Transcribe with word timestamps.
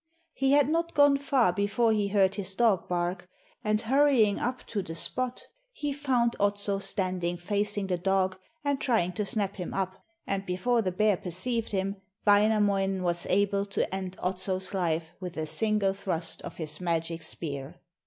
He 0.33 0.53
had 0.53 0.67
not 0.67 0.95
gone 0.95 1.19
far 1.19 1.53
before 1.53 1.93
he 1.93 2.07
heard 2.07 2.33
his 2.33 2.55
dog 2.55 2.87
bark, 2.89 3.29
and 3.63 3.79
hurrying 3.81 4.39
up 4.39 4.65
to 4.65 4.81
the 4.81 4.95
spot 4.95 5.45
he 5.71 5.93
found 5.93 6.35
Otso 6.39 6.79
standing 6.79 7.37
facing 7.37 7.85
the 7.85 7.99
dog 7.99 8.39
and 8.63 8.81
trying 8.81 9.11
to 9.13 9.27
snap 9.27 9.57
him 9.57 9.75
up, 9.75 10.03
and 10.25 10.43
before 10.43 10.81
the 10.81 10.91
bear 10.91 11.17
perceived 11.17 11.69
him, 11.69 11.97
Wainamoinen 12.25 13.03
was 13.03 13.27
able 13.27 13.63
to 13.65 13.93
end 13.93 14.17
Otso's 14.23 14.73
life 14.73 15.11
with 15.19 15.37
a 15.37 15.45
single 15.45 15.93
thrust 15.93 16.41
of 16.41 16.55
his 16.57 16.81
magic 16.81 17.21
spear. 17.21 17.75